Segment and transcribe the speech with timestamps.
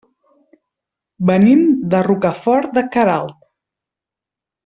[1.31, 1.61] Venim
[1.93, 3.39] de Rocafort de Queralt.